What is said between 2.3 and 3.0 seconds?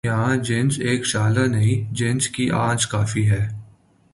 کی آنچ